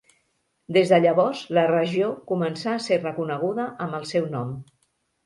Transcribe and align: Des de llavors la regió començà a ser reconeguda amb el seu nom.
Des 0.77 0.93
de 0.93 0.97
llavors 1.01 1.43
la 1.57 1.65
regió 1.71 2.07
començà 2.31 2.71
a 2.71 2.79
ser 2.87 2.97
reconeguda 3.03 3.67
amb 3.87 3.99
el 3.99 4.09
seu 4.15 4.27
nom. 4.37 4.57